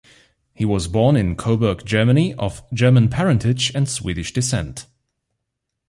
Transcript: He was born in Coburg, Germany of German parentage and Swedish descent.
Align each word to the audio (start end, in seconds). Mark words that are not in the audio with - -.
He 0.55 0.65
was 0.65 0.87
born 0.87 1.15
in 1.15 1.35
Coburg, 1.35 1.85
Germany 1.85 2.33
of 2.33 2.63
German 2.73 3.07
parentage 3.07 3.71
and 3.75 3.87
Swedish 3.87 4.33
descent. 4.33 4.87